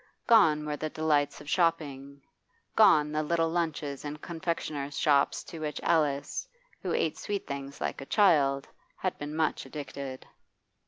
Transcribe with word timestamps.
Gone 0.25 0.65
were 0.65 0.77
the 0.77 0.89
delights 0.89 1.41
of 1.41 1.47
shopping, 1.47 2.23
gone 2.75 3.11
the 3.11 3.21
little 3.21 3.49
lunches 3.51 4.03
in 4.03 4.17
confectioners' 4.17 4.97
shops 4.97 5.43
to 5.43 5.59
which 5.59 5.79
Alice, 5.83 6.47
who 6.81 6.91
ate 6.91 7.19
sweet 7.19 7.45
things 7.45 7.79
like 7.79 8.01
a 8.01 8.07
child, 8.07 8.67
had 8.97 9.15
been 9.19 9.35
much 9.35 9.63
addicted. 9.63 10.25